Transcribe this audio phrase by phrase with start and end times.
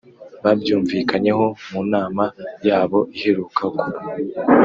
[0.43, 2.23] babyumvikanyeho mu nama
[2.67, 3.99] yabo iheruka kuba